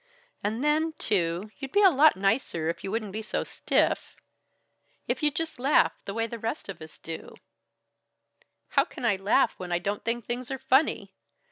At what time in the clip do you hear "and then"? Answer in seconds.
0.43-0.93